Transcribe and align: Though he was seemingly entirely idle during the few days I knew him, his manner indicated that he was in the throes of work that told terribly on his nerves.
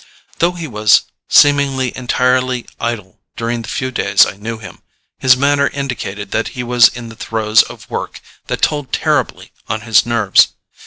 Though 0.39 0.53
he 0.53 0.67
was 0.67 1.01
seemingly 1.29 1.95
entirely 1.95 2.65
idle 2.79 3.19
during 3.37 3.61
the 3.61 3.67
few 3.69 3.91
days 3.91 4.25
I 4.25 4.31
knew 4.35 4.57
him, 4.57 4.81
his 5.19 5.37
manner 5.37 5.67
indicated 5.67 6.31
that 6.31 6.47
he 6.57 6.63
was 6.63 6.87
in 6.87 7.09
the 7.09 7.15
throes 7.15 7.61
of 7.61 7.87
work 7.87 8.19
that 8.47 8.63
told 8.63 8.91
terribly 8.91 9.51
on 9.67 9.81
his 9.81 10.03
nerves. 10.03 10.53